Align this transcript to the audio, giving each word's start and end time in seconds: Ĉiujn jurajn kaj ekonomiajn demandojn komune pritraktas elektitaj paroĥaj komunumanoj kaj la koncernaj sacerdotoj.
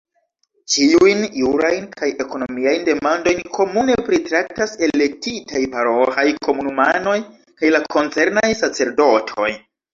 Ĉiujn 0.75 1.19
jurajn 1.41 1.83
kaj 1.99 2.09
ekonomiajn 2.25 2.87
demandojn 2.87 3.43
komune 3.59 3.99
pritraktas 4.09 4.75
elektitaj 4.89 5.63
paroĥaj 5.77 6.27
komunumanoj 6.51 7.17
kaj 7.47 7.75
la 7.79 7.87
koncernaj 7.97 8.47
sacerdotoj. 8.67 9.57